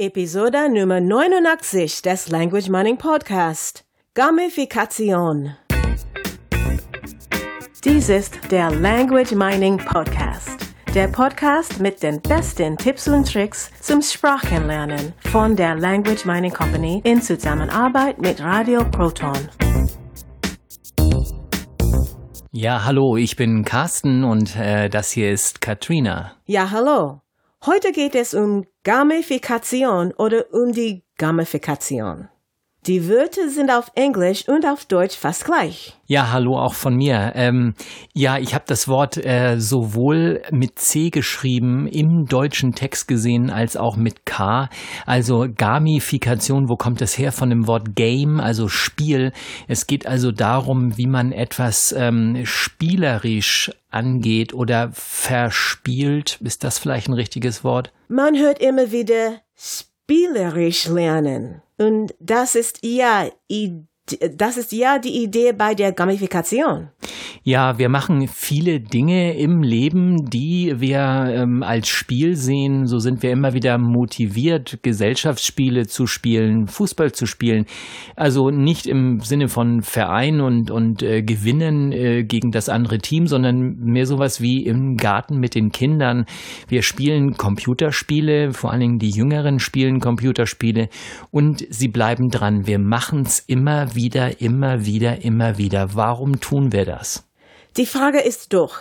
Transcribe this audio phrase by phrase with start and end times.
[0.00, 3.84] Episode Nummer 89 des Language Mining Podcast.
[4.14, 5.54] Gamifikation.
[7.84, 10.56] Dies ist der Language Mining Podcast.
[10.94, 17.02] Der Podcast mit den besten Tipps und Tricks zum Sprachenlernen von der Language Mining Company
[17.04, 19.50] in Zusammenarbeit mit Radio Proton.
[22.52, 26.36] Ja, hallo, ich bin Carsten und äh, das hier ist Katrina.
[26.46, 27.20] Ja, hallo.
[27.66, 32.30] Heute geht es um Gamifikation oder um die Gamifikation.
[32.86, 35.98] Die Wörter sind auf Englisch und auf Deutsch fast gleich.
[36.06, 37.32] Ja, hallo auch von mir.
[37.34, 37.74] Ähm,
[38.14, 43.76] ja, ich habe das Wort äh, sowohl mit C geschrieben im deutschen Text gesehen als
[43.76, 44.70] auch mit K.
[45.04, 47.32] Also Gamifikation, wo kommt das her?
[47.32, 49.32] Von dem Wort Game, also Spiel.
[49.68, 56.38] Es geht also darum, wie man etwas ähm, spielerisch angeht oder verspielt.
[56.40, 57.92] Ist das vielleicht ein richtiges Wort?
[58.08, 61.60] Man hört immer wieder spielerisch lernen.
[61.80, 63.30] Und das ist ja,
[64.36, 66.88] das ist ja die Idee bei der Gamifikation.
[67.42, 72.86] Ja, wir machen viele Dinge im Leben, die wir ähm, als Spiel sehen.
[72.86, 77.64] So sind wir immer wieder motiviert, Gesellschaftsspiele zu spielen, Fußball zu spielen.
[78.14, 83.26] Also nicht im Sinne von Verein und, und äh, Gewinnen äh, gegen das andere Team,
[83.26, 86.26] sondern mehr sowas wie im Garten mit den Kindern.
[86.68, 90.88] Wir spielen Computerspiele, vor allen Dingen die Jüngeren spielen Computerspiele
[91.30, 92.66] und sie bleiben dran.
[92.66, 95.94] Wir machen es immer wieder, immer wieder, immer wieder.
[95.94, 97.24] Warum tun wir das?
[97.76, 98.80] Die Frage ist doch,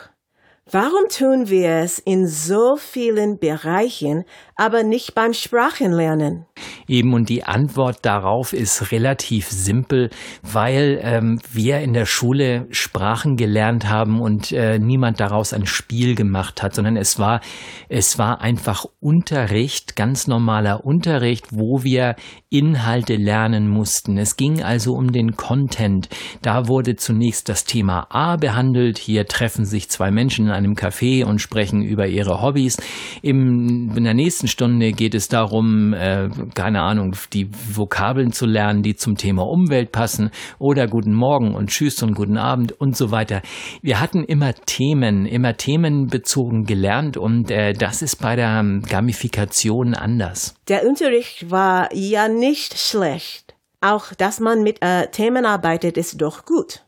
[0.65, 4.25] warum tun wir es in so vielen Bereichen,
[4.59, 6.45] aber nicht beim Sprachenlernen?
[6.87, 10.09] Eben und die Antwort darauf ist relativ simpel,
[10.43, 16.15] weil ähm, wir in der Schule Sprachen gelernt haben und äh, niemand daraus ein Spiel
[16.15, 17.41] gemacht hat, sondern es war
[17.87, 22.15] es war einfach Unterricht, ganz normaler Unterricht, wo wir
[22.49, 24.17] Inhalte lernen mussten.
[24.17, 26.09] Es ging also um den Content.
[26.41, 28.97] Da wurde zunächst das Thema A behandelt.
[28.97, 32.77] Hier treffen sich zwei Menschen in einem Café und sprechen über ihre Hobbys.
[33.21, 38.83] Im, in der nächsten Stunde geht es darum, äh, keine Ahnung, die Vokabeln zu lernen,
[38.83, 43.11] die zum Thema Umwelt passen oder guten Morgen und Tschüss und guten Abend und so
[43.11, 43.41] weiter.
[43.81, 50.55] Wir hatten immer Themen, immer themenbezogen gelernt und äh, das ist bei der Gamifikation anders.
[50.67, 53.48] Der Unterricht war ja nicht schlecht.
[53.81, 56.83] Auch, dass man mit äh, Themen arbeitet, ist doch gut.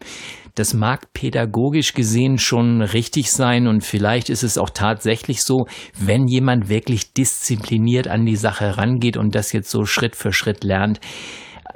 [0.56, 6.28] Das mag pädagogisch gesehen schon richtig sein und vielleicht ist es auch tatsächlich so, wenn
[6.28, 11.00] jemand wirklich diszipliniert an die Sache rangeht und das jetzt so Schritt für Schritt lernt.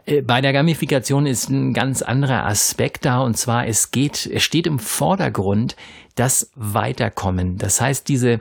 [0.06, 4.44] Äh, bei der Gamifikation ist ein ganz anderer Aspekt da und zwar es geht, es
[4.44, 5.78] steht im Vordergrund
[6.16, 7.58] das Weiterkommen.
[7.58, 8.40] Das heißt, diese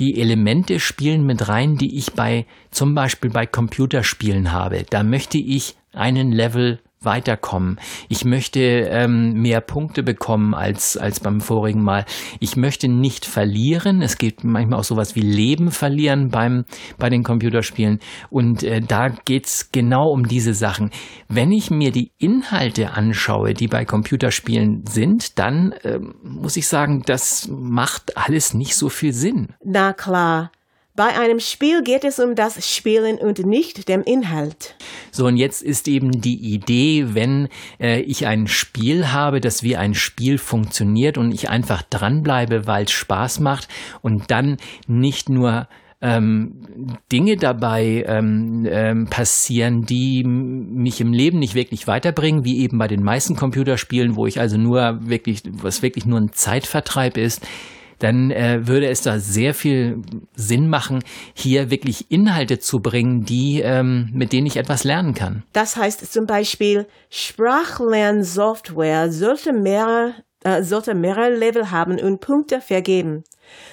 [0.00, 4.84] die Elemente spielen mit rein, die ich bei zum Beispiel bei Computerspielen habe.
[4.90, 7.78] Da möchte ich einen Level weiterkommen.
[8.08, 12.04] Ich möchte ähm, mehr Punkte bekommen als, als beim vorigen Mal.
[12.40, 14.02] Ich möchte nicht verlieren.
[14.02, 16.64] Es geht manchmal auch sowas wie Leben verlieren beim,
[16.98, 18.00] bei den Computerspielen.
[18.30, 20.90] Und äh, da geht's genau um diese Sachen.
[21.28, 27.02] Wenn ich mir die Inhalte anschaue, die bei Computerspielen sind, dann äh, muss ich sagen,
[27.06, 29.48] das macht alles nicht so viel Sinn.
[29.64, 30.50] Na klar.
[30.96, 34.76] Bei einem Spiel geht es um das Spielen und nicht dem Inhalt.
[35.10, 37.48] So, und jetzt ist eben die Idee, wenn
[37.80, 42.84] äh, ich ein Spiel habe, das wie ein Spiel funktioniert und ich einfach dranbleibe, weil
[42.84, 43.66] es Spaß macht
[44.02, 45.66] und dann nicht nur
[46.00, 46.60] ähm,
[47.10, 52.86] Dinge dabei ähm, ähm, passieren, die mich im Leben nicht wirklich weiterbringen, wie eben bei
[52.86, 57.44] den meisten Computerspielen, wo ich also nur wirklich, was wirklich nur ein Zeitvertreib ist,
[58.04, 60.02] dann äh, würde es da sehr viel
[60.36, 65.44] Sinn machen, hier wirklich Inhalte zu bringen, die ähm, mit denen ich etwas lernen kann.
[65.52, 70.12] Das heißt zum Beispiel, Sprachlernsoftware sollte mehrere
[70.44, 73.24] äh, sollte mehrere Level haben und Punkte vergeben.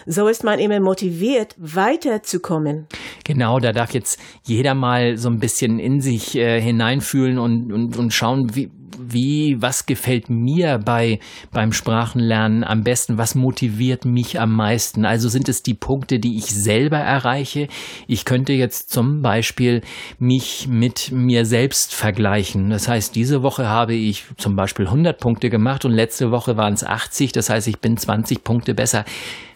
[0.06, 2.88] So ist man immer motiviert, weiterzukommen.
[3.24, 7.98] Genau, da darf jetzt jeder mal so ein bisschen in sich äh, hineinfühlen und, und,
[7.98, 8.70] und schauen, wie,
[9.00, 11.20] wie, was gefällt mir bei,
[11.52, 13.18] beim Sprachenlernen am besten?
[13.18, 15.06] Was motiviert mich am meisten?
[15.06, 17.68] Also sind es die Punkte, die ich selber erreiche?
[18.08, 19.82] Ich könnte jetzt zum Beispiel
[20.20, 22.70] mich mit mir selbst vergleichen.
[22.70, 26.74] Das heißt, diese Woche habe ich zum Beispiel 100 Punkte gemacht und letzte Woche waren
[26.74, 27.32] es 80.
[27.32, 29.06] Das heißt, ich bin 20 Punkte besser.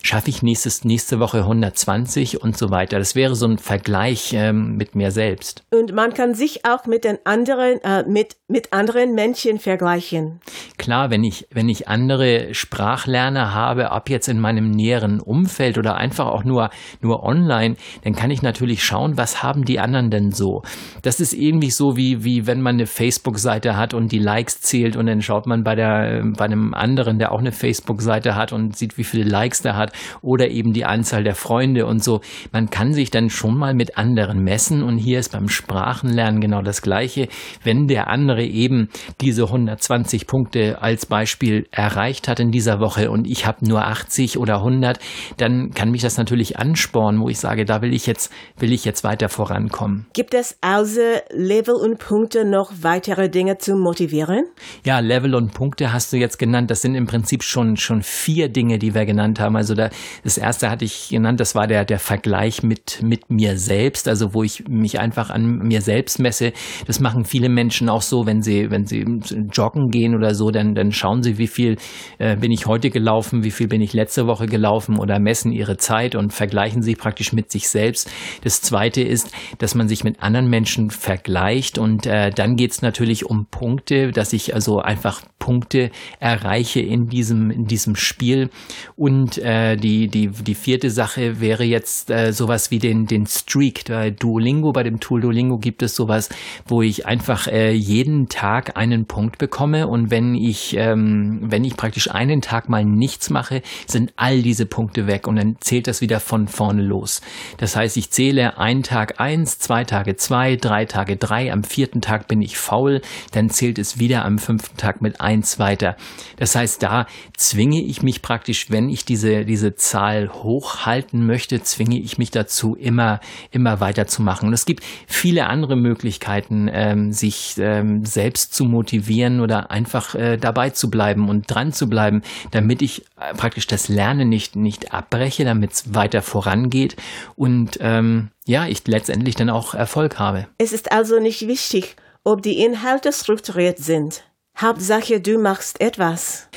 [0.06, 3.00] Schaffe ich nächstes, nächste Woche 120 und so weiter.
[3.00, 5.64] Das wäre so ein Vergleich ähm, mit mir selbst.
[5.74, 10.40] Und man kann sich auch mit den anderen, äh, mit, mit anderen Menschen vergleichen.
[10.78, 15.96] Klar, wenn ich, wenn ich andere Sprachlerner habe, ab jetzt in meinem näheren Umfeld oder
[15.96, 16.70] einfach auch nur,
[17.02, 20.62] nur online, dann kann ich natürlich schauen, was haben die anderen denn so.
[21.02, 24.96] Das ist irgendwie so wie, wie wenn man eine Facebook-Seite hat und die Likes zählt
[24.96, 28.78] und dann schaut man bei der, bei einem anderen, der auch eine Facebook-Seite hat und
[28.78, 32.22] sieht, wie viele Likes der hat oder eben die Anzahl der Freunde und so.
[32.52, 36.62] Man kann sich dann schon mal mit anderen messen und hier ist beim Sprachenlernen genau
[36.62, 37.28] das Gleiche.
[37.64, 38.90] Wenn der andere eben
[39.22, 44.38] diese 120 Punkte als Beispiel erreicht hat in dieser Woche und ich habe nur 80
[44.38, 45.00] oder 100,
[45.38, 48.86] dann kann mich das natürlich anspornen, wo ich sage, da will ich jetzt, will ich
[48.86, 50.06] jetzt weiter vorankommen.
[50.14, 54.46] Gibt es außer Level und Punkte noch weitere Dinge zu motivieren?
[54.86, 56.72] Ja, Level und Punkte hast du jetzt genannt.
[56.72, 59.56] Das sind im Prinzip schon, schon vier Dinge, die wir genannt haben.
[59.56, 59.85] Also da,
[60.24, 64.08] das erste hatte ich genannt, das war der, der Vergleich mit, mit mir selbst.
[64.08, 66.54] Also wo ich mich einfach an mir selbst messe.
[66.88, 69.06] Das machen viele Menschen auch so, wenn sie, wenn sie
[69.52, 71.78] joggen gehen oder so, dann, dann schauen sie, wie viel
[72.18, 75.78] äh, bin ich heute gelaufen, wie viel bin ich letzte Woche gelaufen oder messen ihre
[75.78, 78.10] Zeit und vergleichen sich praktisch mit sich selbst.
[78.44, 82.82] Das zweite ist, dass man sich mit anderen Menschen vergleicht und äh, dann geht es
[82.82, 88.50] natürlich um Punkte, dass ich also einfach Punkte erreiche in diesem, in diesem Spiel.
[88.96, 93.86] Und äh, die, die, die vierte Sache wäre jetzt äh, sowas wie den, den Streak.
[93.88, 96.30] Bei Duolingo, bei dem Tool Duolingo gibt es sowas,
[96.68, 99.88] wo ich einfach äh, jeden Tag einen Punkt bekomme.
[99.88, 104.66] Und wenn ich, ähm, wenn ich praktisch einen Tag mal nichts mache, sind all diese
[104.66, 107.22] Punkte weg und dann zählt das wieder von vorne los.
[107.58, 112.02] Das heißt, ich zähle einen Tag eins, zwei Tage zwei, drei Tage drei, am vierten
[112.02, 113.02] Tag bin ich faul,
[113.32, 115.96] dann zählt es wieder am fünften Tag mit eins weiter.
[116.38, 117.08] Das heißt, da
[117.38, 122.76] zwinge ich mich praktisch, wenn ich diese, diese Zahl hochhalten möchte, zwinge ich mich dazu,
[122.76, 123.20] immer,
[123.52, 124.50] immer weiterzumachen.
[124.50, 130.38] Und es gibt viele andere Möglichkeiten, ähm, sich ähm, selbst zu motivieren oder einfach äh,
[130.38, 132.22] dabei zu bleiben und dran zu bleiben,
[132.52, 136.96] damit ich äh, praktisch das Lernen nicht, nicht abbreche, damit es weiter vorangeht
[137.36, 140.48] und ähm, ja, ich letztendlich dann auch Erfolg habe.
[140.58, 144.24] Es ist also nicht wichtig, ob die Inhalte strukturiert sind.
[144.58, 146.48] Hauptsache, du machst etwas.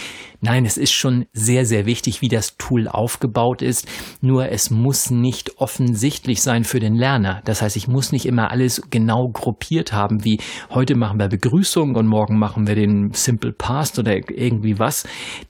[0.40, 3.88] Nein, es ist schon sehr, sehr wichtig, wie das Tool aufgebaut ist.
[4.20, 7.42] Nur es muss nicht offensichtlich sein für den Lerner.
[7.44, 10.38] Das heißt, ich muss nicht immer alles genau gruppiert haben, wie
[10.70, 15.04] heute machen wir Begrüßung und morgen machen wir den Simple Past oder irgendwie was.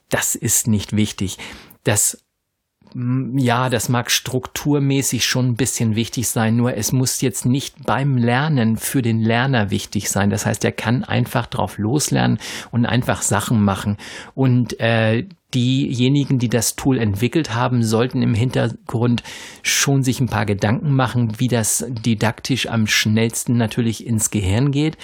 [0.09, 1.37] Das ist nicht wichtig.
[1.83, 2.23] Das
[2.95, 8.17] ja, das mag strukturmäßig schon ein bisschen wichtig sein, nur es muss jetzt nicht beim
[8.17, 10.29] Lernen für den Lerner wichtig sein.
[10.29, 12.39] Das heißt, er kann einfach drauf loslernen
[12.71, 13.97] und einfach Sachen machen.
[14.33, 19.23] Und äh, diejenigen, die das Tool entwickelt haben, sollten im Hintergrund
[19.61, 24.97] schon sich ein paar Gedanken machen, wie das didaktisch am schnellsten natürlich ins Gehirn geht.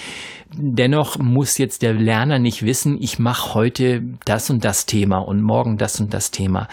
[0.52, 5.40] Dennoch muss jetzt der Lerner nicht wissen, ich mache heute das und das Thema und
[5.40, 6.68] morgen das und das Thema.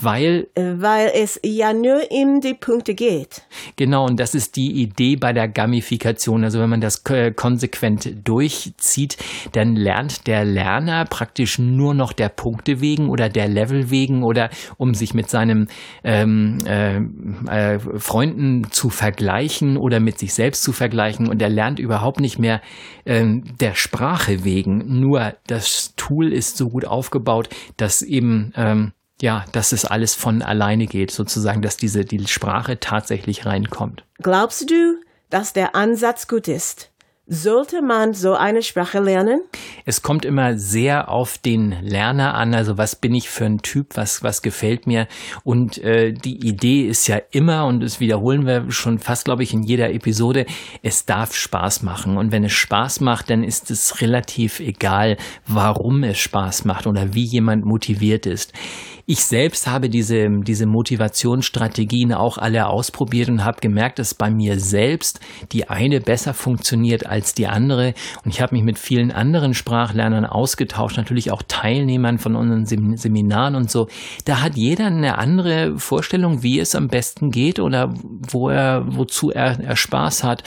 [0.00, 3.42] Weil, äh, weil es ja nur um die Punkte geht.
[3.76, 6.44] Genau, und das ist die Idee bei der Gamifikation.
[6.44, 9.16] Also wenn man das konsequent durchzieht,
[9.52, 14.50] dann lernt der Lerner praktisch nur noch der Punkte wegen oder der Level wegen oder
[14.76, 15.68] um sich mit seinen
[16.04, 16.96] ähm, äh,
[17.48, 21.28] äh, Freunden zu vergleichen oder mit sich selbst zu vergleichen.
[21.28, 22.60] Und er lernt überhaupt nicht mehr
[23.06, 25.00] ähm, der Sprache wegen.
[25.00, 30.42] Nur das Tool ist so gut aufgebaut, dass eben ähm, ja, dass es alles von
[30.42, 34.04] alleine geht, sozusagen, dass diese die Sprache tatsächlich reinkommt.
[34.18, 35.00] Glaubst du,
[35.30, 36.89] dass der Ansatz gut ist?
[37.32, 39.42] Sollte man so eine Sprache lernen?
[39.84, 42.54] Es kommt immer sehr auf den Lerner an.
[42.54, 43.96] Also was bin ich für ein Typ?
[43.96, 45.06] Was, was gefällt mir?
[45.44, 49.54] Und äh, die Idee ist ja immer, und das wiederholen wir schon fast, glaube ich,
[49.54, 50.44] in jeder Episode,
[50.82, 52.16] es darf Spaß machen.
[52.16, 57.14] Und wenn es Spaß macht, dann ist es relativ egal, warum es Spaß macht oder
[57.14, 58.52] wie jemand motiviert ist.
[59.06, 64.60] Ich selbst habe diese, diese Motivationsstrategien auch alle ausprobiert und habe gemerkt, dass bei mir
[64.60, 65.18] selbst
[65.50, 67.94] die eine besser funktioniert als die andere.
[68.24, 73.54] Und ich habe mich mit vielen anderen Sprachlernern ausgetauscht, natürlich auch Teilnehmern von unseren Seminaren
[73.54, 73.88] und so.
[74.24, 77.94] Da hat jeder eine andere Vorstellung, wie es am besten geht oder
[78.30, 80.42] wo er, wozu er, er Spaß hat.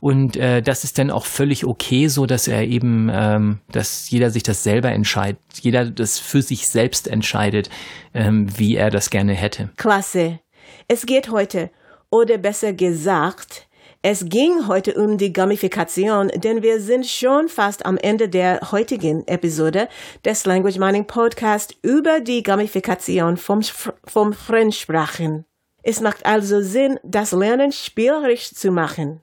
[0.00, 4.30] Und äh, das ist dann auch völlig okay, so dass er eben, ähm, dass jeder
[4.30, 7.70] sich das selber entscheidet, jeder das für sich selbst entscheidet
[8.14, 9.70] ähm, wie er das gerne hätte.
[9.76, 10.40] Klasse.
[10.88, 11.70] Es geht heute,
[12.10, 13.67] oder besser gesagt,
[14.10, 19.22] Es ging heute um die Gamifikation, denn wir sind schon fast am Ende der heutigen
[19.28, 19.86] Episode
[20.24, 23.60] des Language Mining Podcast über die Gamifikation vom,
[24.06, 25.44] vom Fremdsprachen.
[25.82, 29.20] Es macht also Sinn, das Lernen spielerisch zu machen.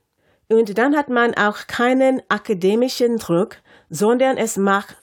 [0.49, 3.55] Und dann hat man auch keinen akademischen Druck,
[3.89, 4.97] sondern es macht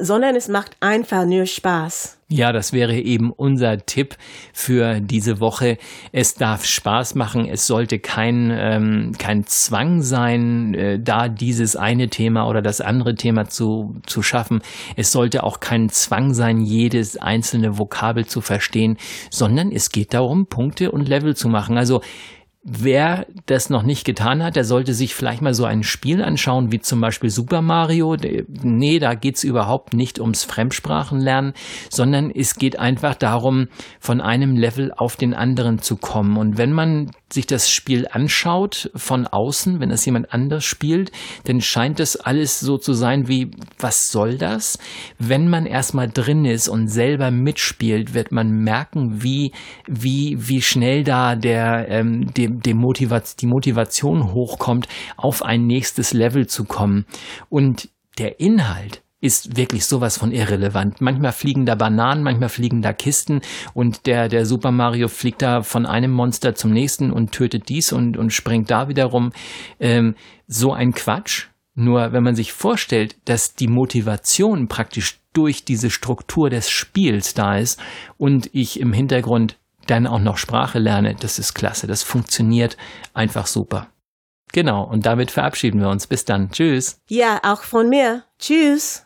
[0.00, 2.18] sondern es macht einfach nur Spaß.
[2.28, 4.16] Ja, das wäre eben unser Tipp
[4.52, 5.78] für diese Woche.
[6.10, 7.46] Es darf Spaß machen.
[7.48, 13.14] Es sollte kein, ähm, kein Zwang sein, äh, da dieses eine Thema oder das andere
[13.14, 14.60] Thema zu, zu schaffen.
[14.96, 18.96] Es sollte auch kein Zwang sein, jedes einzelne Vokabel zu verstehen,
[19.30, 21.78] sondern es geht darum, Punkte und Level zu machen.
[21.78, 22.00] Also
[22.68, 26.72] Wer das noch nicht getan hat, der sollte sich vielleicht mal so ein Spiel anschauen,
[26.72, 28.16] wie zum Beispiel Super Mario.
[28.48, 31.52] Nee, da geht's überhaupt nicht ums Fremdsprachenlernen,
[31.90, 33.68] sondern es geht einfach darum,
[34.00, 36.36] von einem Level auf den anderen zu kommen.
[36.36, 41.10] Und wenn man sich das Spiel anschaut von außen, wenn das jemand anders spielt,
[41.44, 44.78] dann scheint das alles so zu sein wie, was soll das?
[45.18, 49.52] Wenn man erstmal drin ist und selber mitspielt, wird man merken, wie,
[49.88, 56.12] wie, wie schnell da der, ähm, dem, dem Motivation, die Motivation hochkommt, auf ein nächstes
[56.12, 57.06] Level zu kommen.
[57.48, 61.00] Und der Inhalt, ist wirklich sowas von irrelevant.
[61.00, 63.40] Manchmal fliegen da Bananen, manchmal fliegen da Kisten
[63.74, 67.92] und der, der Super Mario fliegt da von einem Monster zum nächsten und tötet dies
[67.92, 69.32] und, und springt da wieder rum.
[69.80, 70.14] Ähm,
[70.46, 71.48] so ein Quatsch.
[71.74, 77.58] Nur wenn man sich vorstellt, dass die Motivation praktisch durch diese Struktur des Spiels da
[77.58, 77.78] ist
[78.16, 81.86] und ich im Hintergrund dann auch noch Sprache lerne, das ist klasse.
[81.86, 82.78] Das funktioniert
[83.12, 83.88] einfach super.
[84.52, 86.06] Genau, und damit verabschieden wir uns.
[86.06, 86.50] Bis dann.
[86.50, 87.00] Tschüss.
[87.08, 88.24] Ja, auch von mir.
[88.38, 89.05] Tschüss.